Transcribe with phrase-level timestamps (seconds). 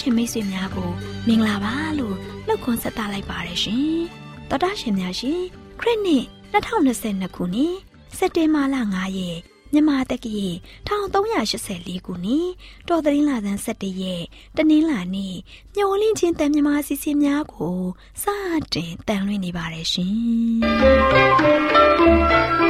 [0.00, 0.90] အစီအစဉ်မှာတော်တာရှင်မိတ်ဆွေများကို
[1.26, 2.16] မင်္ဂလာပါလို့
[2.46, 3.98] နှုတ်ခွန်းဆက်သလိုက်ပါရရှင်
[4.48, 5.40] တော်တာရှင်များရှင်
[5.80, 7.74] ခရစ်နှစ်2022ခုနှစ်
[8.16, 9.38] စက်တင်ဘာလ9ရက်
[9.72, 10.48] မြန်မာတက္ကရာ
[10.88, 12.48] 1384ခုနှစ်
[12.88, 14.24] တော်သတင်းလာသန်း17ရက်
[14.56, 15.34] တနင်္လာနေ့
[15.76, 17.78] ညိုလင်းချင်းတန်မြမာစီစီများကို
[18.22, 18.24] စ
[18.74, 22.69] တင်တန်လွှင့်နေပါတယ်ရှင်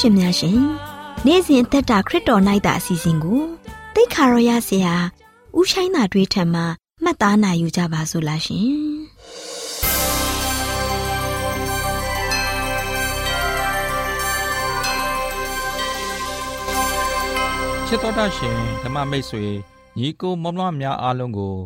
[0.00, 0.60] ရှင်များရှင်
[1.26, 3.42] နေ့စဉ်အသက်တာခရစ်တော်၌တာအစီအစဉ်ကို
[3.94, 4.96] တိတ်ခါရောရစီဟာ
[5.58, 6.64] ဥဆိုင်တာတွေးထံမှာ
[7.02, 8.66] မှတ်သားနိုင်ယူကြပါစို့လားရှင်
[17.86, 19.44] ချစ်တော်တာရှင်ဓမ္မမိတ်ဆွေ
[19.98, 21.56] ညီကိုမောင်မများအားလုံးကို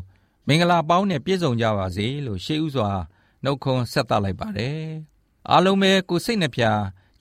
[0.46, 2.90] မင်္ဂလာပေါင်းနဲ့ပြည့်စုံကြပါစေလို့ရှေးဥစွာ
[3.44, 4.82] နှုတ်ခွန်းဆက်သလိုက်ပါတယ်
[5.50, 6.64] အားလုံးပဲကိုစိတ်နှပြ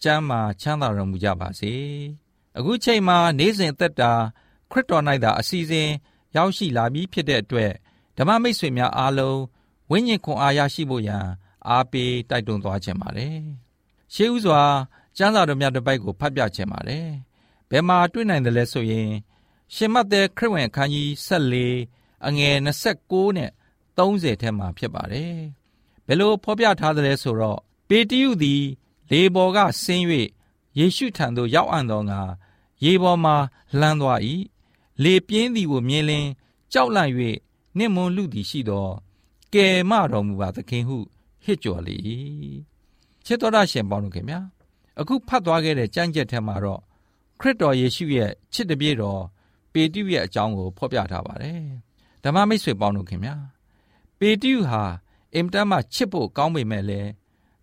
[0.04, 1.74] ကျမ်းမာချမ်းသာတော်မူကြပါစေ။
[2.58, 4.12] အခုချိန်မှာနေ့စဉ်သက်တာ
[4.72, 5.90] ခရစ်တော်၌သာအစီအစဉ်
[6.36, 7.72] ရောက်ရှိလာပြီးဖြစ်တဲ့အတွက်
[8.18, 9.40] ဓမ္မမိတ်ဆွေများအားလုံး
[9.92, 11.26] ဝိညာဉ်ခွန်အားရရှိဖို့ရန်
[11.70, 13.38] အားပေးတိုက်တွန်းသွားခြင်းပါတယ်။
[14.14, 14.62] ရှေးဥစွာ
[15.18, 17.08] ကျမ်းစာတော်များတစ်ပိုက်ကိုဖတ်ပြခြင်းပါတယ်။
[17.70, 19.10] ဘယ်မှာတွေ့နိုင်တယ်လဲဆိုရင်
[19.76, 23.52] ရှင်မတ်တဲ့ခရစ်ဝင်အခန်းကြီး14အငယ်29နဲ့
[23.98, 25.36] 30ထဲမှာဖြစ်ပါတယ်။
[26.08, 27.60] ဘယ်လိုဖော်ပြထားသလဲဆိုတော့
[27.90, 28.64] ပေတရုသည်
[29.12, 30.06] လေပေါ်ကဆင်း၍
[30.78, 32.20] ယေရှုထံသို့ရောက်အံ့သောငါ
[32.84, 33.32] ရေပေါ်မှ
[33.80, 34.20] လှမ်းသွား၏။
[35.04, 36.28] လေပြင်းသည်ကိုမြင်လျင်
[36.74, 37.12] ကြောက်လန့်၍
[37.78, 38.88] နှင့်မွန်လူသည်ရှိသော
[39.54, 40.98] ကယ်မတော်မူပါသခင်ဟု
[41.44, 41.96] ဟစ်ကြော်လေ၏။
[43.26, 44.40] ချစ်တော်ရရှင်ပေါင်းတို့ခင်ဗျာ
[45.00, 46.82] အခုဖတ်သွားခဲ့တဲ့ကြံ့ကြက်ထဲမှာတော့
[47.40, 49.22] ခရစ်တော်ယေရှုရဲ့ချစ်တပြည့်တော်
[49.74, 51.62] ပေတရုရဲ့အကြောင်းကိုဖော်ပြထားပါတယ်
[52.24, 53.36] ဓမ္မမိတ်ဆွေပေါင်းတို့ခင်ဗျာ
[54.20, 54.84] ပေတရုဟာ
[55.36, 57.10] အင်တန်မှချစ်ဖို့ကောင်းပေမဲ့လည်း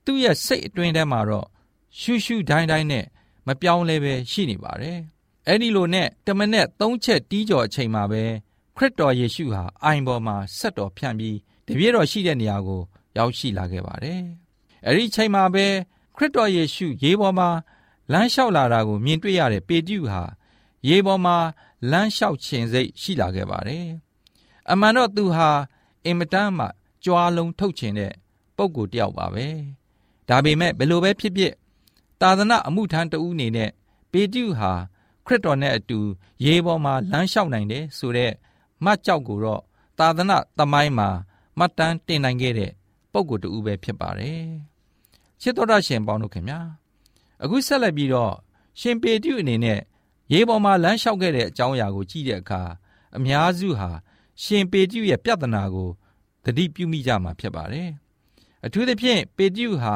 [0.08, 1.46] သူ့ရဲ့စိတ်အတွင်းထဲမှာတော့
[1.98, 3.04] ရှူးရှူးဒိုင်းဒိုင်းနဲ့
[3.46, 4.98] မပြောင်းလဲပဲရှိနေပါတယ်
[5.46, 8.22] အဲ့ဒီလိုနဲ့တမနဲ့သုံးချက်တီးကြော်အချိန်မှာပဲ
[8.76, 12.82] ခရစ်တော်ယေရှုဟာအိုင်ပေါ်မှာဆက်တော်ဖြန့်ပြီးတပြည့်တော်ရှိတဲ့နေရာကို
[13.16, 14.22] ရောက်ရှိလာခဲ့ပါတယ်
[14.84, 15.66] အဲ့ဒီချိန်မှာပဲ
[16.16, 17.48] ခရစ်တော်ယေရှုရေပေါ်မှာ
[18.12, 20.22] လမ်းလျှောက်လာတာကိုမြင်တွေ့ရတဲ့ပေတရုဟာ
[20.88, 21.36] ရေပေါ်မှာ
[21.90, 23.86] လမ်းလျှောက်ခြင်းစိတ်ရှိလာခဲ့ပါတယ်။
[24.70, 25.50] အမှန်တော့သူဟာ
[26.04, 26.66] အင်မတန်မှ
[27.04, 28.12] ကြွားလုံးထုတ်ခြင်းတဲ့
[28.56, 29.46] ပုံကိုတယောက်ပါပဲ။
[30.28, 31.52] ဒါပေမဲ့ဘယ်လိုပဲဖြစ်ဖြစ်
[32.20, 33.70] သာသနာအမှုထမ်းတဦးအနေနဲ့
[34.12, 34.72] ပေတရုဟာ
[35.26, 35.98] ခရစ်တော်နဲ့အတူ
[36.44, 38.32] ရေပေါ်မှာလမ်းလျှောက်နိုင်တယ်ဆိုတဲ့
[38.84, 39.62] မှတ်ကြောက်ကိုတော့
[39.98, 41.08] သာသနာသမိုင်းမှာ
[41.58, 42.72] မှတ်တမ်းတင်နိုင်ခဲ့တဲ့
[43.12, 44.42] ပုံကိုတူပဲဖြစ်ပါတယ်။
[45.40, 46.60] ချစ်တော်ရရှင်ပေါင်းတို့ခင်ဗျာ
[47.42, 48.34] အခုဆက်လက်ပြီးတော့
[48.80, 49.80] ရှင်ပေတရုအနေနဲ့
[50.32, 52.62] ရေပေါ်မှာလမ်းလျှောက်ခဲ့တဲ့အကြောင်းအရာကိုကြည့်တဲ့အခါ
[53.16, 53.90] အများစုဟာ
[54.42, 55.88] ရှင်ပေတရုရဲ့ပြဿနာကို
[56.44, 57.88] သတိပြုမိကြမှာဖြစ်ပါတယ်။
[58.64, 59.94] အထူးသဖြင့်ပေတရုဟာ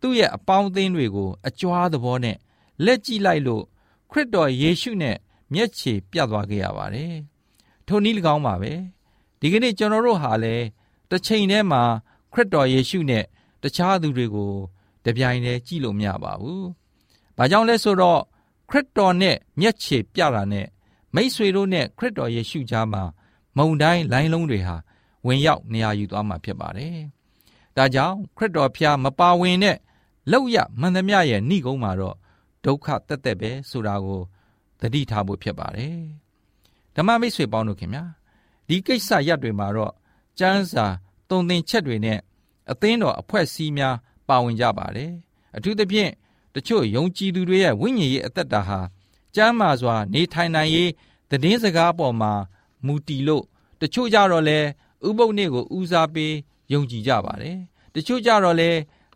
[0.00, 2.36] သူ့ရဲ့အပေါင်းအသင်းတွေကို အကြွားသဘောနဲ့
[2.84, 3.64] လက်ကြည့်လိုက်လို့
[4.10, 5.16] ခရစ်တော်ယေရှုနဲ့
[5.54, 7.14] မျက်ခြေပြတ်သွားခဲ့ရပါတယ်။
[7.86, 8.72] ထိုနည်း၎င်းပါပဲ။
[9.40, 10.64] ဒီကနေ့ကျွန်တော်တို့ဟာလည်း
[11.10, 11.82] တစ်ချိန်တည်းမှာ
[12.32, 13.24] ခရစ်တော်ယေရှုနဲ့
[13.62, 14.52] တခြားသူတွေကို
[15.04, 16.64] တပြိုင်တည်းကြည့်လို့မရပါဘူး။
[17.36, 18.20] ဘာကြောင့်လဲဆိုတော့
[18.70, 20.66] ခရစ်တော်နဲ့မျက်ခြေပြတာနဲ့
[21.14, 23.02] မိษွေတို့နဲ့ခရစ်တော်ယေရှုကြားမှာ
[23.56, 24.76] မုံတိုင်းလိုင်းလုံးတွေဟာ
[25.26, 26.96] ဝင်ရောက်နေရာယူသွားမှာဖြစ်ပါတယ်။
[27.76, 29.76] ဒါကြောင့်ခရစ်တော်ဖျားမပါဝင်တဲ့
[30.30, 32.16] လောက်ရမှန်သမျှရဲ့ဏိကုံးမှာတော့
[32.64, 34.20] ဒုက္ခတက်တက်ပဲဆိုတာကို
[34.80, 35.98] သတိထားဖို့ဖြစ်ပါတယ်။
[36.96, 38.04] ဓမ္မမိတ်ဆွေပေါင်းတို့ခင်ဗျာ
[38.68, 39.92] ဒီကိစ္စရပ်တွေမှာတော့
[40.38, 40.86] ကျမ်းစာ
[41.28, 42.18] တုံသင်ချက်တွေနဲ့
[42.70, 43.96] အသင်းတော်အဖွဲ့အစည်းများ
[44.28, 45.10] ပါဝင်ကြပါတယ်။
[45.56, 46.10] အထူးသဖြင့်
[46.54, 48.80] တချို့ယုံကြည်သူတွေရဲ့ဝိညာဉ်ရေးအသက်တာဟာ
[49.34, 50.90] ကျမ်းမာစွာနေထိုင်နိုင်ရေး
[51.30, 52.32] သတင်းစကားပေါ်မှာ
[52.86, 53.44] မူတည်လို့
[53.80, 54.58] တချို့ကြတော့လဲ
[55.08, 56.34] ဥပုပ်နေ့ကိုဦးစားပေး
[56.72, 57.56] ယုံကြည်ကြပါတယ်။
[57.94, 58.70] တချို့ကြတော့လဲ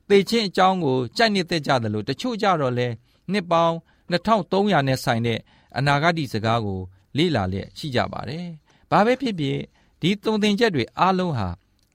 [0.08, 2.88] သေခြင်းအကြောင်းကိုကြိုက်နေတဲ့ကြတယ်လို့တချို့ကြတော့လဲ
[3.32, 3.74] နှစ်ပေါင်း
[4.10, 5.40] 2300နဲ့ဆိုင်တဲ့
[5.76, 6.80] အနာဂတ်စကားကို
[7.16, 8.46] လေ့လာလျက်ရှိကြပါတယ်။
[8.90, 9.58] ဘာပဲဖြစ်ဖြစ်
[10.00, 11.48] ဒီသုံသင်ချက်တွေအားလုံးဟာ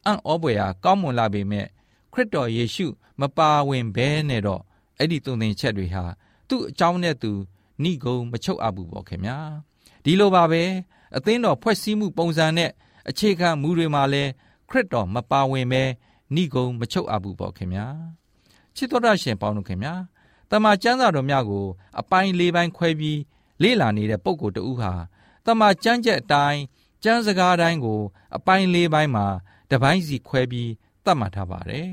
[0.05, 1.65] အံ့ဩဖွယ်ရာကောင်းမွန်လာပေမဲ့
[2.13, 2.87] ခရစ်တော်ယေရှု
[3.21, 4.61] မပါဝင်ဘဲနဲ့တော့
[4.97, 6.03] အဲ့ဒီသုံသင်ချက်တွေဟာ
[6.49, 7.31] သူ့အကြောင်းနဲ့သူ
[7.83, 9.37] ဏိဂုံမချုပ်အပ်ဘူးပေါ့ခင်ဗျာ
[10.03, 10.63] ဒီလိုပါပဲ
[11.15, 12.71] အသင်းတော်ဖွဲ့စည်းမှုပုံစံနဲ့
[13.09, 14.23] အခြေခံမူတွေမှာလဲ
[14.69, 15.83] ခရစ်တော်မပါဝင်ပဲ
[16.35, 17.87] ဏိဂုံမချုပ်အပ်ဘူးပေါ့ခင်ဗျာ
[18.75, 19.95] ချစ်တော်ရရှင်ပေါင်းတို့ခင်ဗျာ
[20.51, 21.65] တမန်ကျမ်းစာတော်များကို
[21.99, 23.19] အပိုင်း၄ပိုင်းခွဲပြီး
[23.61, 24.93] လေ့လာနေတဲ့ပုံကိုယ်တူဟာ
[25.45, 26.61] တမန်ကျမ်းချက်အတိုင်း
[27.03, 28.01] ကျမ်းစကားတိုင်းကို
[28.35, 29.25] အပိုင်း၄ပိုင်းမှာ
[29.71, 30.71] တပိုင်းစီခွဲပြီး
[31.05, 31.89] သတ်မှတ်ထားပါတယ်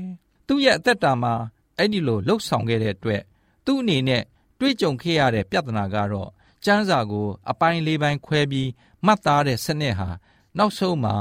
[0.47, 1.33] သူ့ရဲ့အသက်တာမှာ
[1.77, 3.21] အဲ့ဒီလိုလှုပ်ဆောင်ခဲ့တဲ့အတွက်
[3.65, 4.23] သူ့အနေနဲ့
[4.59, 6.29] တွေးကြုံခဲ့ရတဲ့ပြဿနာကတော့
[6.65, 8.69] ကျမ်းစာကို အပိုင်း၄ပိုင်းခွဲပြီး
[9.05, 10.09] မှတ်သားတဲ့စနစ်ဟာ
[10.57, 11.15] နောက်ဆုံးမှာ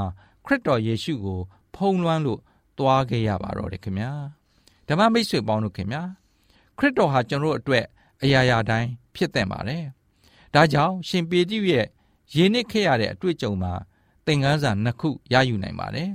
[0.44, 1.40] ခရစ်တော်ယေရှုကို
[1.74, 2.40] ဖုံးလွှမ်းလို့
[2.78, 4.12] တွားခဲ့ရပါတော့တယ်ခင်ဗျာ
[4.88, 6.02] ဓမ္မမိတ်ဆွေပေါင်းတို့ခင်ဗျာ
[6.78, 7.84] ခရစ်တော်ဟာကျွန်တော်တို့အတွက်
[8.22, 9.84] အရာရာတိုင်းဖြစ်တဲ့ပါတယ်
[10.54, 11.86] ဒါကြောင့်ရှင်ပေတရုရဲ့
[12.34, 13.72] ယဉ်နစ်ခဲ့ရတဲ့အတွေ့အကြုံမှာ
[14.26, 16.10] သင်ခန်းစာနှစ်ခုရယူနိုင်ပါတယ်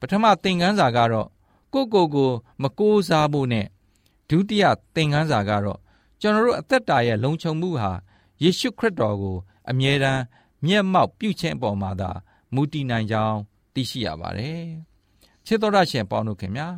[0.00, 1.28] ပထမသင်ခန်းစာကတော့
[1.72, 2.30] ကိုကိုကို
[2.62, 3.66] မကိုးစားဖို့နဲ့
[4.28, 5.78] ဒုတိယသင်ခန်းစာကတော့
[6.20, 7.90] ကျွန်တော်တို့အသက်တာရဲ့လုံခြုံမှုဟာ
[8.42, 9.36] ယေရှုခရစ်တော်ကို
[9.70, 10.22] အမြဲတမ်း
[10.66, 12.10] မျက်မှောက်ပြုခြင်းအပေါ်မှာသာ
[12.54, 13.38] မူတည်နိုင်ကြောင်း
[13.74, 14.64] သိရှိရပါတယ်။
[15.46, 16.68] ချစ်တော်ရရှင်ပေါင်းတို့ခင်ဗျာ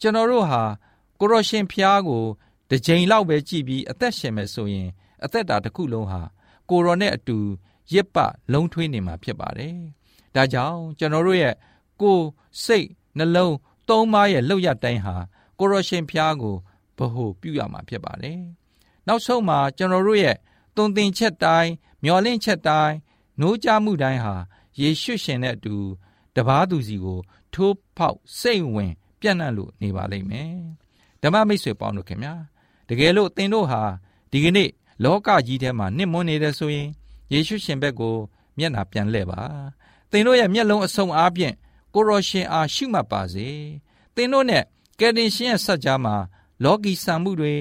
[0.00, 0.62] ကျွန်တော်တို့ဟာ
[1.20, 2.24] ကိုရရှင်ဖျားကို
[2.70, 4.88] တစ်ကြိမ်လောက်ပဲကြည့်ပြီးအသက်ရှင်မယ်ဆိုရင်
[5.24, 6.20] အသက်တာတစ်ခုလုံးဟာ
[6.70, 7.38] ကိုရောနဲ့အတူ
[7.92, 8.16] ရစ်ပ
[8.52, 9.76] လုံးထွေးနေမှာဖြစ်ပါတယ်။
[10.34, 11.54] ဒါကြောင့်ကျွန်တော်တို့ရဲ့
[12.00, 12.24] ကိုယ်
[12.64, 13.56] စိတ်နှလုံး
[13.88, 15.14] သုံးပါးရဲ့လောက်ရတိုင်းဟာ
[15.58, 16.56] ကိုရရှင်ဖျားကို
[16.98, 18.40] ဗဟုပြုရမှာဖြစ်ပါတယ်။
[19.06, 20.36] နောက်ဆုံးမှာကျွန်တော်တို့ရဲ့
[20.76, 21.70] သွန်သင်ချက်တိုင်း
[22.04, 22.94] မျော်လင့်ချက်တိုင်း
[23.40, 24.34] နှိုးကြမှုတိုင်းဟာ
[24.80, 25.76] ယေရှုရှင်နဲ့အတူ
[26.36, 27.18] တပားသူစီကို
[27.54, 30.52] ထိုး ဖောက်စိတ်ဝင် ပြန့်နှံ့လို့နေပါလိမ့်မယ်။
[31.22, 32.34] ဓမ္မမိတ်ဆွေပေါင်းတို့ခင်ဗျာ
[32.88, 33.82] တကယ်လို့သင်တို့ဟာ
[34.30, 34.70] ဒီကနေ့
[35.04, 36.88] လောကကြီးထဲမှာနှစ်မွန်းနေတဲ့ဆိုရင်
[37.32, 38.16] ယေရှုရှင်ဘက်ကို
[38.58, 39.40] မျက်နှာပြန်လှည့်ပါ။
[40.10, 41.54] သင်တို့ရဲ့မျက်လုံးအစုံအားဖြင့်
[41.94, 43.48] ကိုရောရှင်အားရှုမှတ်ပါစေ။
[44.14, 44.64] သင်တို့နဲ့
[45.00, 46.14] ကယ်တင်ရှင်ရဲ့ဆက်ကြားမှာ
[46.64, 47.54] လောကီဆံမှုတွေ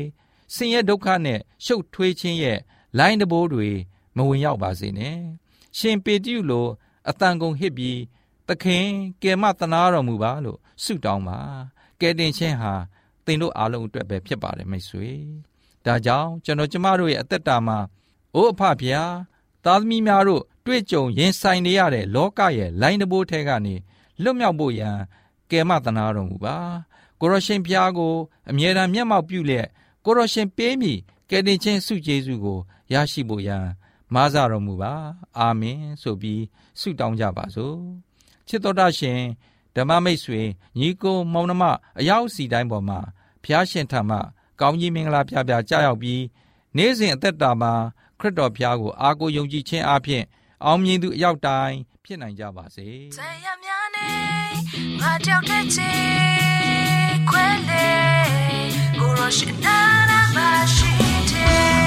[0.53, 2.59] ဆင်းရဲဒုက္ခနဲ့ရှုပ်ထွေးခြင်းရဲ့
[2.97, 3.69] လိုင်းတဘိုးတွေ
[4.15, 5.17] မဝင်ရောက်ပါစေနဲ့
[5.77, 6.67] ရှင်ပေတရုလို
[7.09, 7.99] အတန်ကုန်ဟစ်ပြီး
[8.49, 8.85] သခင်
[9.23, 11.39] ကယ်မတနာတော်မူပါလို့ဆုတောင်းပါ
[12.01, 12.73] ကယ်တင်ခြင်းဟာ
[13.25, 15.09] သင်တို့အားလုံးအတွက်ပဲဖြစ်ပါတယ်မိတ်ဆွေ
[15.85, 17.79] ဒါကြောင့်ကျွန်တော်ကျမတို့ရဲ့အသက်တာမှာ
[18.35, 19.03] အိုးအဖဗျာ
[19.65, 23.75] သားသမီးများတို့တွေ့ကြုံရင်ဆိုင်နေရတဲ့လောကရဲ့လိုင်းတဘိုးထဲကနေ
[24.23, 24.97] လွတ်မြောက်ဖို့ရန်
[25.51, 26.57] ကယ်မတနာတော်မူပါ
[27.19, 28.13] ကိုရရှင်ဖျားကို
[28.49, 29.67] အမြဲတမ်းမျက်မှောက်ပြုလျက်
[30.05, 30.93] ကိုရရှင်ပေးမိ
[31.29, 32.59] ကယ်တင်ခြင်းဆုကျေးဇူးကို
[32.93, 33.65] ရရှိဖို့ရန်
[34.13, 34.93] မားစတော်မူပါ
[35.37, 36.43] အာမင်ဆိုပြီး
[36.79, 38.08] ဆုတောင်းကြပါစို့
[38.49, 39.21] ချစ်တော်တာရှင်
[39.75, 40.41] ဓမ္မမိတ်ဆွေ
[40.79, 41.63] ညီကိုမောင်နှမ
[41.99, 42.99] အရောက်စီတိုင်းပေါ်မှာ
[43.43, 44.17] ဖျားရှင်ထံမှ
[44.59, 46.21] ကောင်းကြီးမင်္ဂလာပြပြကြားရောက်ပြီး
[46.77, 47.73] နေ့စဉ်အသက်တာမှာ
[48.19, 50.23] ခရစ်တော်ဖျားကိုအားကိုးယုံကြည်ခြင်းအပြင်
[50.65, 52.87] အောင်မြင်သူအရောက်တိုင်းဖြစ်နိုင်ကြပါစေ။
[53.17, 54.09] ဇယများနေ
[55.01, 55.91] ငါကြောက်တဲ့ချေ
[57.29, 57.87] ခွဲလေ
[58.99, 59.77] ကိုရရှိနာ
[60.09, 60.37] နာမ
[60.75, 61.78] ရှိ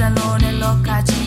[0.00, 1.19] salone lo caccia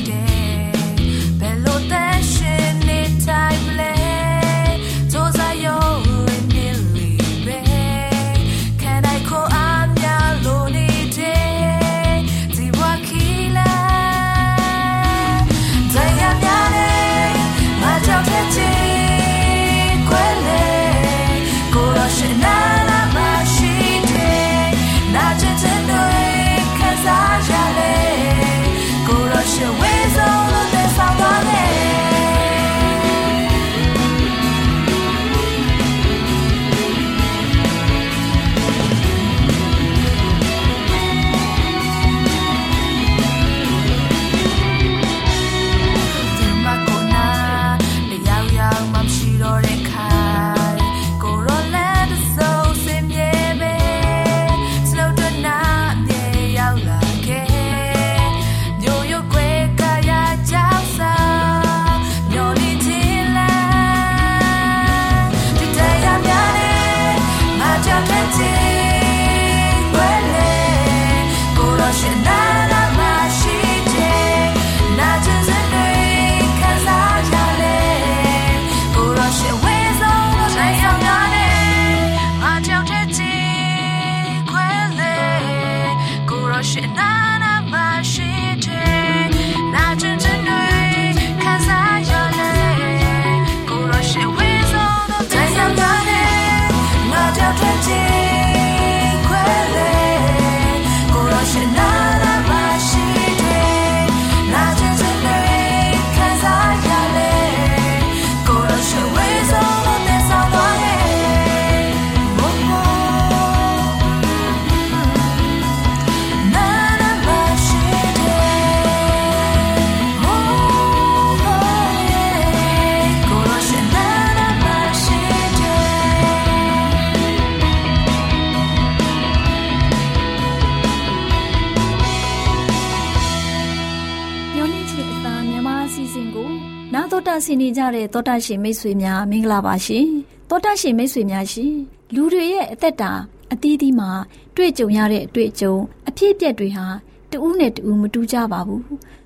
[137.45, 140.07] ဆင်နေကြတဲ့သောတာရှင်မိတ်ဆွေများမင်္ဂလာပါရှင်
[140.49, 141.73] သောတာရှင်မိတ်ဆွေများရှင်
[142.13, 143.11] လူတွေရဲ့အသက်တာ
[143.51, 144.09] အသီးသီးမှာ
[144.55, 145.75] တွေ့ကြုံရတဲ့အတွေ့အကြုံ
[146.07, 146.85] အဖြစ်အပျက်တွေဟာ
[147.31, 148.83] တဦးနဲ့တဦးမတူကြပါဘူး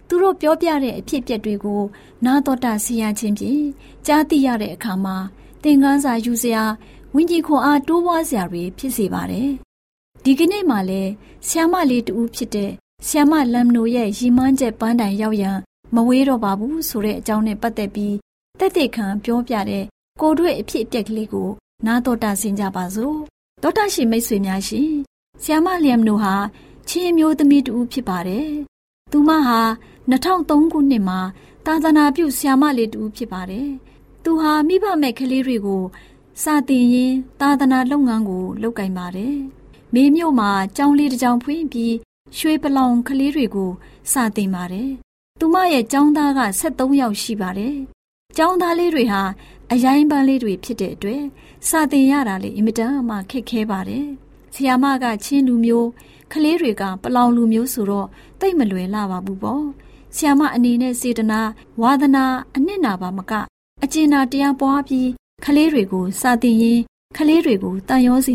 [0.07, 1.81] သူတို့ပြောပြတဲ့အဖြစ်အပျက်တွေကို
[2.25, 3.63] နာတော်တာဆရာချင်းဖြင့်
[4.05, 5.15] ကြားသိရတဲ့အခါမှာ
[5.63, 6.63] သင်ခန်းစာယူစရာ
[7.15, 9.49] ဝိညာဉ်ခွန်အားတိုးပွားစရာတွေဖြစ်စေပါတယ်
[10.23, 11.11] ဒီကနေ့မှလည်း
[11.47, 12.71] ဆ iam မလေးတူဖြစ်တဲ့
[13.07, 15.57] ဆ iam မလမ်နိုရဲ့ရီမန်းချက်ပန်းတိုင်ရောက်ရန်
[15.95, 18.15] မဝေးတော့ပါဘူးဆိုတဲ့အကြောင်းနဲ့ပတ်သက်ပြီး
[18.59, 19.83] တက်တဲ့ခံပြောပြတဲ့
[20.21, 21.49] ကိုတွေ့အဖြစ်အပျက်ကလေးကို
[21.85, 23.17] နားတော်တာဆင်ကြပါစို့
[23.63, 24.91] ဒေါက်တာရှင်မိတ်ဆွေများရှင်
[25.41, 26.35] ဆီယမလျမ်နိုဟာ
[26.87, 28.49] ချင်းမျိုးသမီးတူဖြစ်ပါတယ်
[29.11, 29.59] သူမဟာ
[30.11, 31.19] 2003ခုနှစ်မှာ
[31.65, 33.69] သာသနာပြုဆီယမလေးတူဖြစ်ပါတယ်
[34.23, 35.83] သူဟာမိဘမဲ့ကလေးတွေကို
[36.43, 39.37] စာတင်ရင်းသာသနာလုပ်ငန်းကိုလုပ်ကင်ပါတယ်
[39.93, 41.95] မေမြို့မှာကျောင်းလေးတစ်ကျောင်းဖွင့်ပြီး
[42.37, 43.71] ရွှေပလောင်ကလေးတွေကို
[44.11, 44.89] စာတင်ပါတယ်
[45.39, 47.75] သူမရဲ့ចောင်းသားက73ယောက်ရှိပါတယ်။
[48.37, 49.21] ចောင်းသားလေးတွေဟာ
[49.71, 51.23] အရိုင်းပန်းလေးတွေဖြစ်တဲ့အတွက်
[51.67, 54.05] စာသင်ရတာလေအင်မတန်မှခက်ခဲပါတယ်။
[54.53, 55.89] ဆီယာမကချင်းလူမျိုး
[56.31, 58.07] ကလေးတွေကပလောင်လူမျိုးဆိုတော့
[58.39, 59.63] တိတ်မလွယ်လာပါဘူးပေါ့။
[60.15, 61.41] ဆီယာမအနေနဲ့စေတနာ
[61.81, 62.25] ဝါသနာ
[62.55, 63.33] အနှစ်နာပါမက
[63.83, 65.09] အကျဉ်းနာတရားပွားပြီး
[65.45, 66.81] ကလေးတွေကိုစာသင်ရင်း
[67.17, 68.33] ကလေးတွေကိုတန်ရောစီ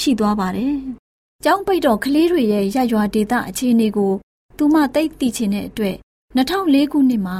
[0.00, 0.74] ရှိသွားပါတယ်။
[1.44, 4.12] ကျောင်းပိတ်တော့ကလေးတွေရဲ့ရရွာဒေသအခြေအနေကို
[4.56, 5.96] သူမသိသိချင်တဲ့အတွက်
[6.36, 7.36] 2004ခုနှစ်မှာ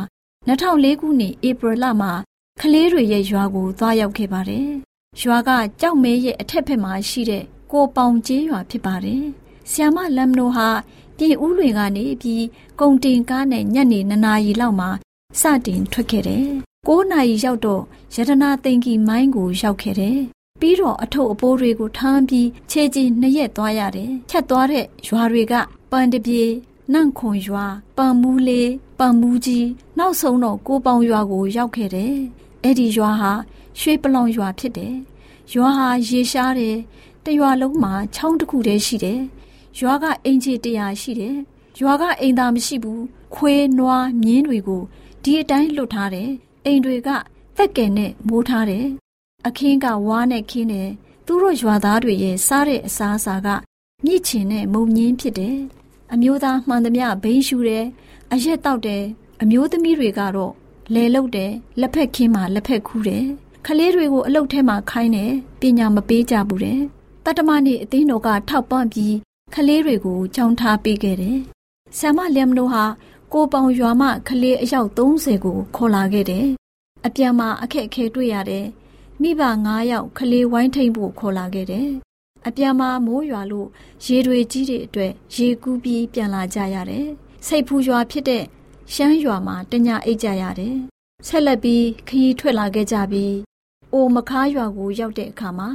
[0.48, 2.12] 2004ခုနှစ်ဧပြီလမှာ
[2.60, 4.68] ကလေးတွေရဲ့ရွာကိုသွားရောက်ခဲ့ပါတယ်။
[5.20, 9.24] ရွာကကြောက်မဲရဲ့အထက်ဘက်မှာရှိတဲ့ကိုပေါင်ကျေးရွာဖြစ်ပါတယ်။
[9.70, 10.68] ဆီယမလမ်နိုဟာ
[11.16, 12.44] ပြည်ဦးလွင်ကနေပြီး
[12.80, 14.90] ကုံတင်ကားနဲ့ညနေ2နာရီလောက်မှာ
[15.40, 16.46] စတင်ထွက်ခဲ့တယ်။
[16.88, 17.82] 9နာရီရောက်တော့
[18.14, 20.18] ရတနာသိင်္ဂီမိုင်းကိုရောက်ခဲ့တယ်။
[20.60, 25.54] ပြီးတော့အထုပ်အပိုးတွေကိုထမ်းပြီးခြေကြီးနှစ်ရက်သွားရတယ်။ဖြတ်သွားတဲ့ရွာတွေက
[25.90, 26.42] ပန်တပြေ
[26.92, 29.68] နန့်ခွန်ရွာပန်မူးလေးပန်မူးကြီး
[29.98, 32.14] နောက်ဆုံးတော့ကိုပေါင်ရွာကိုရောက်ခဲ့တယ်။
[32.62, 33.32] အဲ့ဒီရွာဟာ
[33.78, 34.94] ရွှေပလောင်ရွာဖြစ်တယ်။
[35.54, 36.76] ရွာဟာရေရှားတယ်။
[37.24, 39.20] တရွာလုံးမှာချောင်းတစ်ခုတည်းရှိတယ်။
[39.78, 41.36] ရွာကအိမ်ခြေတရာရှိတယ်။
[41.80, 43.00] ရွာကအိမ်သာမရှိဘူး။
[43.34, 44.82] ခွေးနွားမြင်းတွေကို
[45.22, 46.30] ဒီအတိုင်းလွတ်ထားတယ်။
[46.64, 47.08] အိမ်တွေက
[47.56, 48.86] သက်ကယ်နဲ့မိုးထားတယ်။
[49.46, 50.88] အခင်းကဝါးနဲ့ခင်းတယ်။
[51.26, 53.48] သူတို့ရွာသားတွေရဲ့စားတဲ့အစားအစာက
[54.04, 55.58] မြစ်ချင်နဲ့မုံညင်းဖြစ်တယ်။
[56.14, 57.84] အမျိုးသားမှန်သမျှဘိန်းရှူတယ်။
[58.32, 59.02] အရက်တောက်တယ်။
[59.42, 60.52] အမျိုးသမီးတွေကတော့
[60.94, 63.24] လဲလုတ်တယ်။လက်ဖက်ခင်းမှာလက်ဖက်ခူးတယ်။
[63.66, 66.80] ကလေးတွေကိုအလုတ်ထဲမှာခိုင်းတယ်။ပညာမပေးကြဘူးတဲ့။
[67.24, 69.14] တတမနေ့အသင်းတော်ကထောက်ပံ့ပြီး
[69.54, 71.38] ကလေးတွေကိုကြောင်းထားပေးခဲ့တယ်။
[71.98, 72.84] ဆ iam လျမ်နိုဟာ
[73.32, 76.46] ကိုပေါင်ရွာမှကလေးအယောက်30ကိုခေါ်လာခဲ့တယ်။
[77.06, 78.66] အပြန်မှာအခက်အခဲတွေ့ရတယ်။
[79.22, 81.88] မိဘ9ယောက်ကလေးဝိုင်းထိန်ဖို့ခေါ်လာခဲ့တယ်။
[82.46, 83.68] အပြန်မှာမိုးရွာလို့
[84.04, 87.06] ရေတွေကြီးတဲ့အတွက်ရေကူးပြီးပြန်လာကြရတယ်။
[87.46, 88.44] စိတ်ဖူရွာဖြစ်တဲ့
[88.92, 90.76] ရှမ်းရွာမှာတညအိတ်ကြရတယ်။
[91.26, 93.34] ဆက်လက်ပြီးခရီးထွက်လာခဲ့ကြပြီး
[93.92, 95.70] အိုမခါရွာကိုရောက်တဲ့အခါမှာ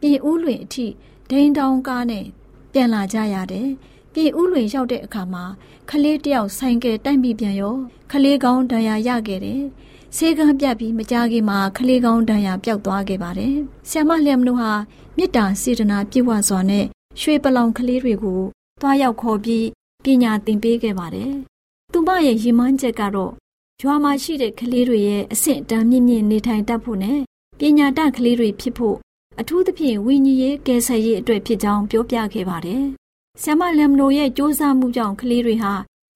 [0.00, 0.86] ပြည်ဦးလွင်အထိ
[1.30, 2.24] ဒိန်တောင်ကားနဲ့
[2.72, 3.68] ပြန်လာကြရတယ်။
[4.12, 5.44] ပြည်ဦးလွင်ရောက်တဲ့အခါမှာ
[5.90, 7.76] ခလေးတယောက်ဆိုင်ကယ်တိုက်မိပြန်ရော
[8.10, 9.62] ခလေးကောင်းဒဏ်ရာရခဲ့တယ်။
[10.14, 13.54] ဆေးကန်းပြတ်ပြီးမကြခင်မှာခလေးကောင်းဒဏ်ရာပျောက်သွားခဲ့ပါတယ်။
[13.90, 14.72] ဆ iam လျမ်တို့ဟာ
[15.16, 16.84] မေတ္တာစေတနာပြည့်ဝစွာနဲ့
[17.20, 18.40] ရွှေပလောင်ကလေးတွေကို
[18.80, 19.66] သွားရောက်ခေါ်ပြီး
[20.04, 21.32] ပညာသင်ပေးခဲ့ပါတယ်။
[21.92, 23.32] သူမရဲ့ရည်မှန်းချက်ကတော့
[23.82, 27.20] ရွာမှာရှိတဲ့ကလေးတွေရဲ့အဆင့်အတန်းမြင့်မြင့်နေထိုင်တတ်ဖို့နဲ့
[27.58, 28.96] ပညာတတ်ကလေးတွေဖြစ်ဖို့
[29.40, 32.82] အထူးသဖြင့်ဝိညာဉ်ရေးကယ်ဆယ်ရေးအတွက်ဖြစ်ကြောင်းပြောပြခဲ့ပါတယ်။
[33.42, 35.72] ဆ iam လမ်နိုရဲ့စ조사မှုကြောင့်ကလေးတွေဟာ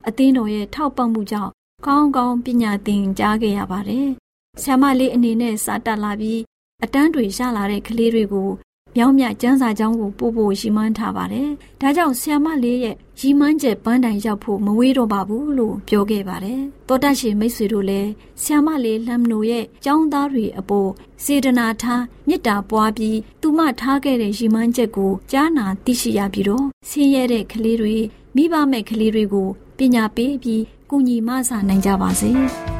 [0.09, 1.53] အသင်းတော်ရဲ့ထောက်ပံ့မှုကြောင့်
[1.87, 4.09] ကောင်းကောင်းပညာသင်ကြားခဲ့ရပါတယ်။
[4.63, 6.41] ဆ iam လေးအနေနဲ့စာတက်လာပြီး
[6.85, 8.51] အတန်းတွေရလာတဲ့ကလေးတွေကို
[8.97, 11.49] မြောင်းမြကျန်းစာကျောင်းကိုပို့ဖို့ရည်မှန်းထားပါတယ်။
[11.81, 18.11] ဒါကြောင့်ဆ iam လေးရဲ့ရည်မှန်းချက်ပန်းတိုင်ရောက်ဖို့မဝေးတော့ပါဘူးလို့ပြောခဲ့ပါတယ်။တောတတ်ရှင်မိတ်ဆွေတို့လည်း
[18.43, 20.91] ဆ iam လေးလမ်နိုရဲ့ကျောင်းသားတွေအပေါ်
[21.25, 27.97] စေတနာထားမေတ္တာပွားပြီးသူမထားခဲ့တဲ့ရည်မှန်းချက်ကိုကြားနာသိရှိရပြီးတော့ဆင်းရဲတဲ့ကလေးတွေ
[28.37, 32.31] မိဘမဲ့ကလေးတွေကိုပညာပေးပြီး ကုညီမဆာနိုင်ကြပါစေ။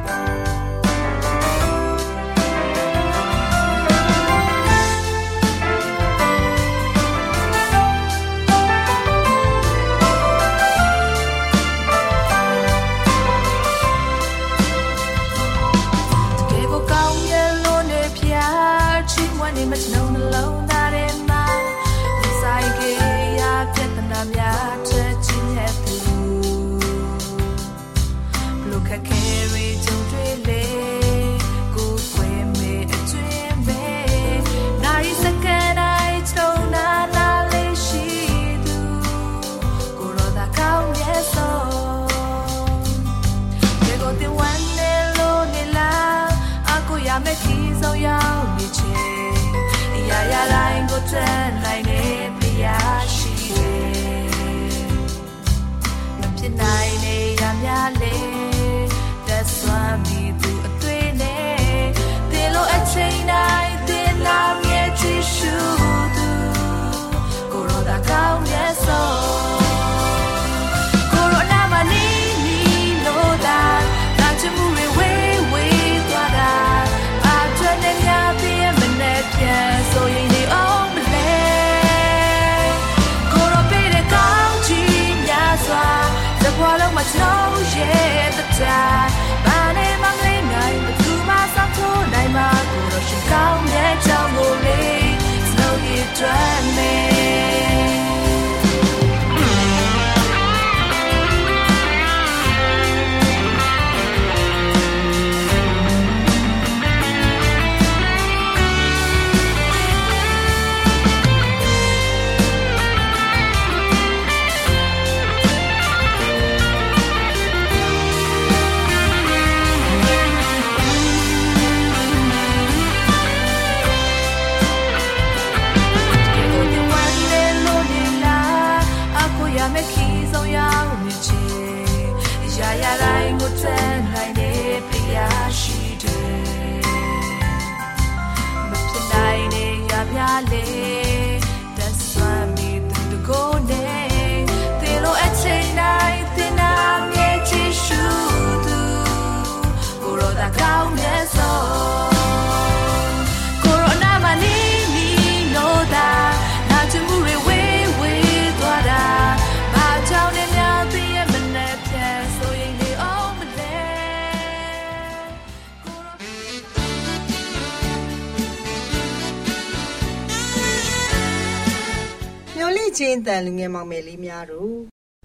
[173.11, 174.75] င်းတန်လူငယ်မောင်မယ်လေးများတို့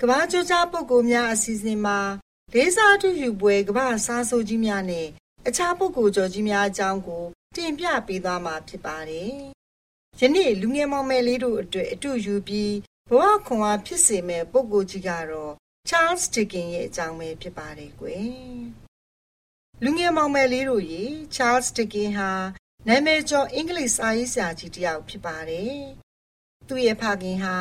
[0.01, 1.99] ကဘာကြိုးကြားပုဂ္ဂိုလ်များအစီအစဉ်မှာ
[2.53, 5.07] ဒေသအထုယူပွဲကဘာစားဆိုးကြီးများနဲ့
[5.49, 9.33] အခြားပုဂ္ဂိုလ်ကျော်ကြီးများအကြောင်းကို တင်ပြပေးသွားမှာဖြစ်ပါတယ်။
[10.21, 12.75] ယနေ့လူငယ်မောင်မယ်လေးတို့အတွက်အတူယူပြီး
[13.11, 15.53] ဘဝခွန်အားဖြစ်စေမဲ့ပုဂ္ဂိုလ်ကြီးကတော့
[15.89, 18.31] Charles Dickens ရဲ့အကြောင်းပဲဖြစ်ပါတယ်ကွယ်။
[19.83, 21.03] လူငယ်မောင်မယ်လေးတို့ရေ
[21.37, 22.33] Charles Dickens ဟာ
[22.87, 25.81] နာမည်ကျော်အင်္ဂလိပ်စာရေးဆရာကြီးတစ်ယောက်ဖြစ်ပါတယ်။
[26.69, 27.57] သူ့ရဲ့ဖခင်ဟာ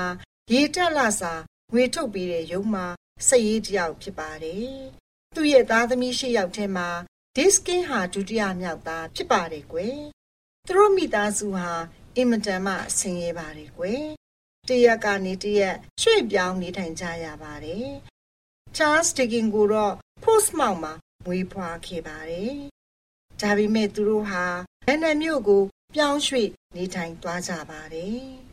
[0.54, 1.34] ရေတက်လာစာ
[1.72, 2.86] ငွေထုတ်ပေးတဲ့ရုံမှာ
[3.28, 4.74] စက်ရေးတစ်ယောက်ဖြစ်ပါတယ်။
[5.36, 6.90] သူ့ရဲ့သားသမီး၈ယောက်ထဲမှာ
[7.36, 9.98] ဒစ်ကင်းဟာဒုတိယမြောက်သားဖြစ်ပါတယ်ကွယ်။
[10.66, 11.70] သူတို့မိသားစုဟာ
[12.16, 14.04] အင်မတန်မှဆင်းရဲပါတယ်ကွယ်။
[14.68, 17.88] တရက်ကနေတရက်ရွှေ့ပြောင်းနေထိုင်ကြရပါတယ်။
[18.78, 20.94] Charles Dickens ကိုတော့ Portsmouth မှာ
[21.26, 22.56] မွေးဖွားခဲ့ပါတယ်။
[23.42, 24.44] ဒါပေမဲ့သူတို့ဟာ
[24.88, 25.64] လန်ဒန်မြို့ကို
[25.96, 28.26] ပြောင်းရွှေ့နေထိုင်သွားကြပါတယ်။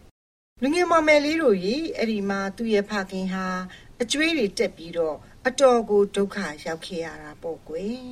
[0.64, 3.46] လူငယ်မောင်မယ်လေးတို့ရေအဲ့ဒီမှာသူ့ရဲ့ဖခင်ဟာ
[4.02, 8.02] အကျွေးတွေတက်ပြီးတော့အတော်ကိုဒုက္ခရောက်ခဲ့ရတာပေါ့ကွယ်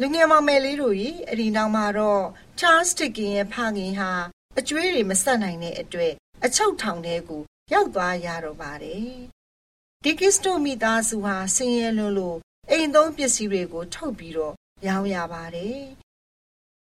[0.00, 2.24] လူငယ်မောင်မယ်လေးတို့ရေအဲ့ဒီနောက်မှာတော့
[2.58, 4.10] Charles Dickens ရဲ့ဖခင်ဟာ
[4.58, 6.12] အကျွေးတွေမဆက်နိုင်တဲ့အတွက်
[6.44, 9.10] အချုပ်ထောင်ထဲကိုရောက်သွားရတော့ပါတယ်
[10.04, 12.38] ဒီကစ်တိုမိသားစုဟာဆင်းရဲလွန်းလို့
[12.70, 14.54] အိမ်သုံးပစ္စည်းတွေကိုထုတ်ပြီးတော့
[14.86, 15.80] ရောင်းရပါတယ်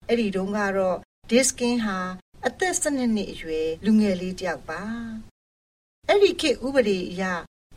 [0.07, 0.97] အဲ့ဒီတုန်းကတော့
[1.29, 1.99] Diskin ဟာ
[2.47, 4.83] အသက်12နှစ်အရွယ်လူငယ်လေးတစ်ယောက်ပါ
[6.07, 7.23] အဲ့ဒီခေတ်ဥပဒေအရ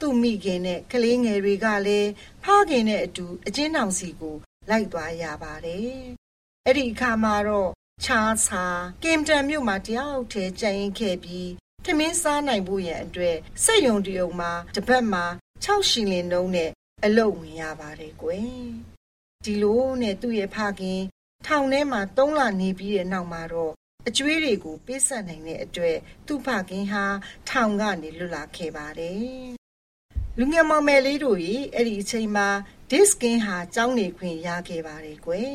[0.00, 2.10] သူ့မိခင်နဲ့ကလေးငယ်တွေကလည်း
[2.44, 4.36] ဖခင်နဲ့အတူအကျဉ်းထောင်စီကို
[4.70, 6.00] လိုက်သွားရပါတယ်
[6.66, 7.70] အဲ့ဒီအခါမှာတော့
[8.04, 8.64] ချားစာ
[9.02, 11.50] ကင်တန်မြို့မှာတယောက်တည်းကြံရင်ခဲ့ပြီး
[11.84, 15.24] ထမင်းစားနိုင်ဖို့ရန်အတွက်စက်ယုံတယုံမှာတပတ်မှာ
[15.64, 16.70] 6ရှင်လင်နှုံးနဲ့
[17.04, 18.70] အလုပ်ဝင်ရပါတယ်ကွယ်
[19.44, 21.00] ဒီလိုနဲ့သူ့ရဲ့ဖခင်
[21.46, 23.72] ထောင်ထဲမှာ3လနေပြီးတဲ့နောက်မှာတော့
[24.08, 27.04] အကျွေးတွေကိုပေးဆက်နိုင်တဲ့အတွက်သူ့ဖခင်ဟာ
[27.48, 29.60] ထောင်ကနေလွတ်လာခဲ့ပါတယ်
[30.38, 32.48] လူငယ်မောင်မယ်လေးတို့ရေအဲ့ဒီအချိန်မှာ
[32.90, 35.54] ဒစ်ကင်းဟာကြောင်းနေခွင့်ရခဲ့ပါတယ်ကွယ်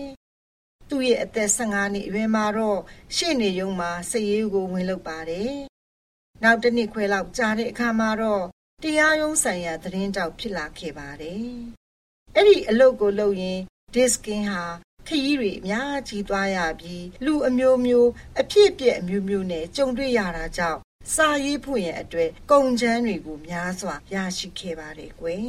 [0.89, 2.79] သူ့ရဲ့အသက်15နှစ်အရွယ်မှာတော့
[3.15, 5.51] ရှေ့နေရုံမှာစည်ရေးကိုဝင်လုပ်ပါတယ်
[6.43, 8.43] နောက်တစ်နှစ်ခွဲလောက်ကြာတဲ့အခါမှာတော့
[8.83, 11.47] တရားရုံးဆိုင်ရာသတင်းတောက်ဖြစ်လာခဲ့ပါတယ်
[12.35, 13.59] အဲ့ဒီအလုပ်ကိုလုပ်ရင်
[13.93, 14.63] ဒစ်ကင်းဟာ
[15.07, 18.09] ခရီးတွေအများကြီးသွားရပြီးလူအမျိုးမျိုး
[18.41, 20.79] အဖြစ်အပျက်အမျိုးမျိုးနဲ့ကြုံတွေ့ရတာကြောင့်
[21.13, 25.45] စာရေးဖို့ရန်အတွက်ကုန်ချမ်းတွေကိုများစွာရရှိခဲ့ပါတယ်ကွယ်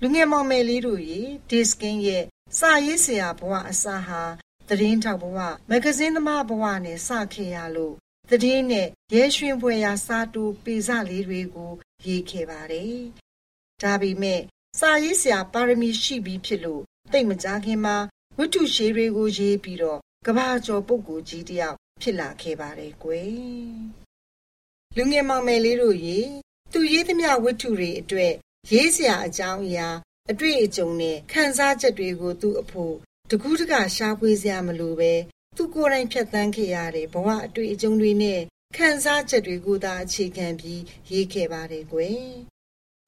[0.00, 2.24] လူငယ်မောင်မယ်လေးတို့ရေဒစ်ကင်းရဲ့
[2.58, 4.22] စာရေးဆရာဘဝအစဟာ
[4.68, 5.38] သတင်းထောက်ဘဝ
[5.70, 7.94] မဂ္ဂဇင်းသမားဘဝနဲ့စခဲ့ရလို့
[8.30, 11.72] သတင်းနဲ့ရဲရွှင်ပွဲရာစာတူပေစလေးတွေကို
[12.06, 12.98] ရေးခဲ့ပါတယ်
[13.82, 14.40] ဒါပေမဲ့
[14.80, 17.96] စာရေးဆရာပါရမီရှိပြီးဖြစ်လို့တိတ်မကြခင်မှာ
[18.38, 23.32] ဝတ္ထုရှည်တွေကိုရေးပြီးတော့ကဘာကျော်ပုဂ္ဂိုလ်ကြီးတယောက်ဖြစ်လာခဲ့ပါတယ်ကွယ်
[24.96, 26.18] လူငယ်မောင်မယ်လေးတို့ရေ
[26.72, 28.32] သူရေးသမျှဝတ္ထုတွေအတွက်
[28.72, 29.88] ရေးစရာအကြောင်းအရာ
[30.30, 32.94] အတွေ့အကြုံနဲ့ခံစားချက်တွေကိုသူ့အဖို့
[33.30, 35.12] တကူးတကရှားပွေးစရာမလိုပဲ
[35.56, 38.40] သူကိုယ်တိုင်ဖြတ်သန်းခဲ့ရတဲ့ဘဝအတွေ့အကြုံတွေနဲ့
[38.76, 42.18] ခံစားချက်တွေကိုသာအခြေခံပြီးရေးခဲ့ပါတယ်ကွယ်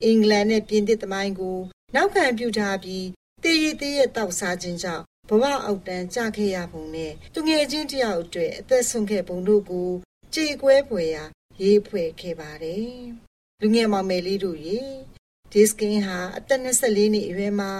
[0.04, 1.58] အင်္ဂလန်နဲ့ပြင်သစ်သမိုင်းကို
[1.94, 3.06] နောက်ခံပြုထားပြီး
[3.42, 9.90] တည်ရည်တည်ရတောက်စားခြင်းကြောင့် ဘဝအောက်တန်းကြခဲ့ရပုံနဲ့သူငယ်ချင်းတယောက်အတွက်အသက်ဆုံးခဲ့ပုံတို့ကို
[10.34, 11.24] ကြေကွဲဖွယ်ရာ
[11.62, 12.90] ရေးဖွဲ့ခဲ့ပါတယ်
[13.60, 14.80] လူငယ်မောင်မယ်လေးတို့ရေ
[15.52, 17.72] ဒီစကင်ဟာအသက်24နှစ်အရွယ်မှာ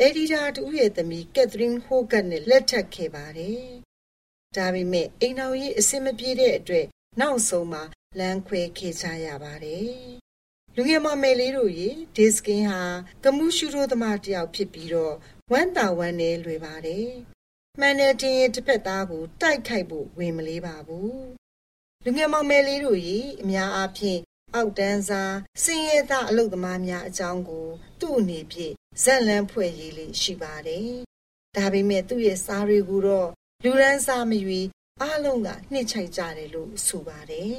[0.00, 3.62] အက်ဒီတာတူရဲ့သမီးကက်သရင်းဟိုဂတ်နဲ့လက်ထပ်ခဲ့ပါတယ်။
[4.56, 6.86] ဒါပေမဲ့အိမ်တော်ကြီးအဆင်မပြေတဲ့အတွက်
[7.20, 7.82] နောက်ဆုံးမှာ
[8.18, 9.90] လမ်းခွဲခဲ့ကြရပါတယ်။
[10.76, 12.80] လူငယ်မမယ်လေးတို့ရေဒီစကင်ဟာ
[13.24, 15.16] ကမှုရှုရိုးသမားတယောက်ဖြစ်ပြီးတော့
[15.52, 17.08] ဝမ်းတာဝမ်းနဲ့လွယ်ပါတယ်။
[17.80, 21.14] မှန်တဲ့တင်ရဲ့တစ်ဖက်သားကိုတိုက်ခိုက်ဖို့ဝင်မလေးပါဘူး။
[22.04, 24.20] လူငယ်မောင်မယ်လေးတို့ရေအများအားဖြင့်
[24.54, 27.66] အောက်တန်းစားစင်ရဲသားအလုပ်သမားများအကြောင်းကို
[28.00, 30.90] သူ့အနေဖြင့်ဇက်လန်းဖွဲ့ရေးလေးရှိပါတယ်။
[31.56, 33.30] ဒါပေမဲ့သူ့ရဲ့စားတွေကိုတော့
[33.64, 34.60] လူရန်စားမရွေ
[35.02, 37.56] အားလုံးကနှစ်ချိုက်ကြတယ်လို့ဆိုပါတယ်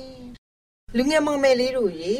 [0.98, 2.14] ။လူငယ်မောင်မယ်လေးတို့ရေ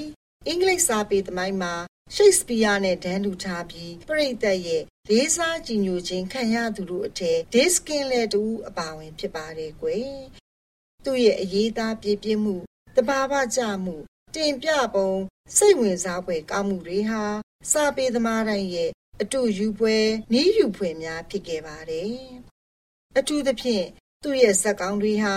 [0.48, 1.74] အင်္ဂလိပ်စာပေသမိုင်းမှာ
[2.16, 10.12] ရှိတ်စပီးယားနဲ့ဒန်းတူထားပြီးပြိတ္တရဲ့ လေးစားကြည်ညိုခြင်းခံရသူတို့အထက်ဒစ်ကင်လည်းတူအပါဝင်ဖြစ်ပါတယ်ကွယ်။
[11.06, 12.56] သူ့ရဲ့အရေးသားပြည့်ပြည့်မှု
[12.96, 13.96] တဘာဝကြမှု
[14.36, 15.12] တင်ပြပုံ
[15.58, 17.24] စိတ်ဝင်စားဖွယ်ကောင်းမှုတွေဟာ
[17.72, 18.92] စာပေသမားတိုင်းရဲ့
[19.22, 19.98] အတူယူပွဲ
[20.34, 22.12] နီးယူဖွယ်များဖြစ်ခဲ့ပါတယ်။
[23.18, 23.86] အထူးသဖြင့်
[24.24, 25.36] သူ့ရဲ့ဇက်ကောင်းတွေဟာ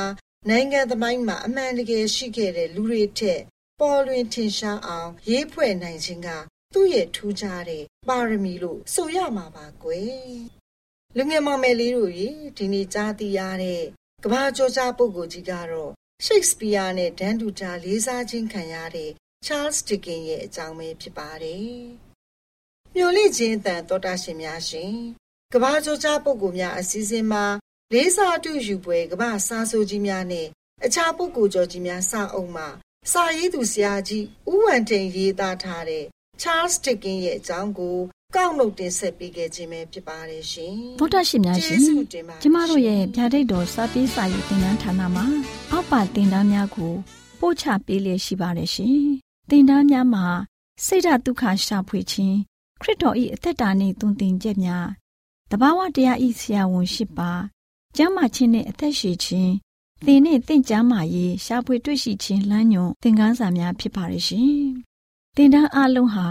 [0.48, 3.40] နိုင်ငံသမိုင်းမှာအမှန်တကယ်ရှိခဲ့တဲ့လူတွေထက်
[3.80, 6.28] ပေါ်လွင်ထင်ရှားအောင်ရေးဖွဲ့နိုင်ခြင်းက
[6.74, 10.36] သူ့ရဲ့ထူးခြားတဲ့ပါရမီလို့ဆိုရမှာပါကွယ်။
[11.16, 13.82] လူငယ်မောင်မယ်လေးတို့ရေဒီနေ့ကြားသိရတဲ့
[14.24, 15.92] ကဘာကျော်ကြားပုဂ္ဂိုလ်ကြီးကတော့
[16.24, 19.10] ရှိတ်စပီးယားနဲ့ဒန်တူတာလေးစားခြင်းခံရတဲ့
[19.46, 21.70] Charles Dickens ရဲ့အကြောင်းပဲဖြစ်ပါတယ်။
[22.94, 24.94] မျော်လင့်ခြင်းအတန်တော်တာရှင်များရှင်
[25.52, 27.44] ကဘာကြိုးကြားပုဂ္ဂိုလ်များအစည်းအဝေးမှာ
[27.92, 30.46] လေးစားအတူယူပွဲကဘာစားဆိုကြီးများနဲ့
[30.84, 32.68] အခြားပုဂ္ဂိုလ်ကျော်ကြီးများစာအုပ်မှာ
[33.12, 36.06] စာရေးသူဆရာကြီးဦးဝံတိန်ရေးသားထားတဲ့
[36.42, 37.96] Charles Dickens ရဲ့အကြောင်းကို
[38.36, 41.80] ကောက်နှုတ်တင်ဆက်ပေးခဲ့ခြင်းပဲဖြစ်ပါတယ်ရှင်။သောတာရှင်များရှင်
[42.42, 45.24] ကျမတို့ရဲ့ဗျာဒိတ်တော်စာပေးစာယူသင်တန်းဌာနမှာ
[45.70, 46.92] အောက်ပါသင်တန်းများကို
[47.40, 48.98] ပို့ချပေးလျက်ရှိပါတယ်ရှင်။
[49.50, 50.26] သင်တန်းများမှာ
[50.84, 52.36] စိတ်ဓာတ်ဒုက္ခရှာဖွေခြင်း
[52.80, 54.86] ခရစ်တော်၏အသက်တာနှင့်တုန်တင်ချက်များ
[55.50, 57.30] တဘာဝတရားဤဆရာဝန်ရှိပါ
[57.96, 59.52] ကျမ်းမာခြင်းနဲ့အသက်ရှည်ခြင်း
[60.04, 64.89] သင်နဲ့တင့်ကြမာရေးရှားဖွေတွေ့ရှိခြင်းလမ်းညွန်သင်ခန်းစာများဖြစ်ပါရဲ့ရှင်။သ
[65.42, 66.26] င်တန်းအလုံးဟာ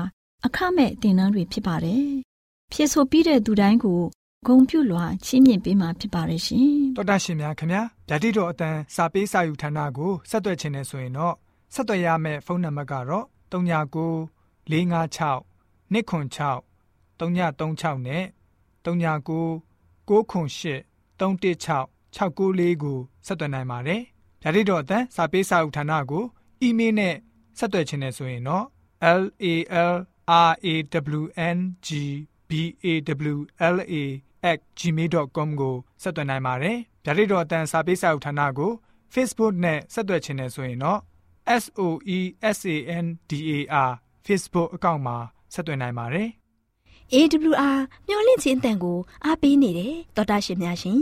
[0.46, 2.06] အခမဲ့သင်တန်းတွေဖြစ်ပါတယ်။
[2.72, 4.00] ဖြစ်ဆိုပြီးတဲ့သူတိုင်းကို
[4.48, 6.68] ဂုံပြုလွှာချီးမြှင့်ပေးမှာဖြစ်ပါရဲ့ရှင်။
[6.98, 11.36] တော်တာရှင်များခင်ဗျာဓာတိတော်အတန်းစာပေးစာယူဌာနကိုဆက်သွယ်ခြင်းနဲ့ဆိုရင်တော့
[11.74, 14.30] ဆက်သွယ်ရမယ့်ဖုန်းနံပါတ်ကတော့39
[14.70, 15.38] 656
[15.94, 16.54] 296
[17.20, 18.24] 336နဲ့
[18.86, 19.38] 39
[20.08, 20.84] 998
[21.20, 24.02] 316 694ကိုဆက်သွင်းနိုင်ပါတယ်။
[24.44, 26.24] ဓာတိတော်အတန်းစာပေးစာဥထာဏာကို
[26.62, 27.16] အီးမေးလ်နဲ့
[27.58, 28.66] ဆက်သွယ်ခြင်းနဲ့ဆိုရင်တော့
[29.20, 29.46] l a
[29.92, 29.96] l
[30.30, 30.74] r a
[31.20, 31.24] w
[31.56, 31.58] n
[31.88, 31.90] g
[32.50, 32.52] b
[32.84, 32.88] a
[33.34, 33.38] w
[33.76, 33.94] l a
[34.80, 38.72] @gmail.com ကိုဆက်သွင်းနိုင်ပါတယ်။ဓာတိတော်အတန်းစာပေးစာဥထာဏာကို
[39.14, 41.00] Facebook နဲ့ဆက်သွယ်ခြင်းနဲ့ဆိုရင်တော့
[41.62, 41.82] s o
[42.18, 42.20] e
[42.58, 43.52] s a n d a
[43.90, 43.92] r
[44.26, 45.18] Facebook အကောင့်မှာ
[45.54, 46.30] ဆက်သွင်းနိုင်ပါတယ်။
[47.14, 51.02] AWR မျော်လင့်ခြင်းအတန်ကိုအားပေးနေတယ်တော်တာရှင်များရှင်